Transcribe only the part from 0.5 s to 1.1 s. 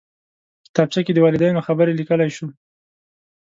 کتابچه